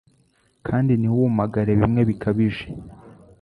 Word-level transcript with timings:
kandi 0.67 0.91
ntiwumagare 0.95 1.71
bimwe 1.79 2.01
bikabije 2.09 2.65